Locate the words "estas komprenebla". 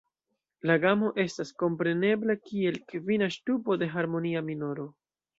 1.23-2.35